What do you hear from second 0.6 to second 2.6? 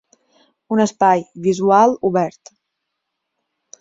Un espai visual obert.